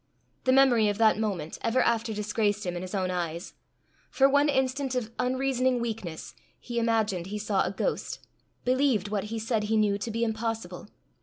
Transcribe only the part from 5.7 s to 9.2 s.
weakness, he imagined he saw a ghost believed